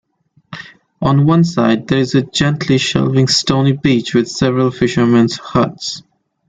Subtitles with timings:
[0.99, 6.01] On one side there is a gently shelving stony beach with several fishermen's huts.